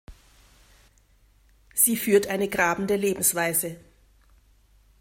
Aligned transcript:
Sie 1.75 1.95
führt 1.95 2.25
eine 2.25 2.49
grabende 2.49 2.95
Lebensweise. 2.95 3.77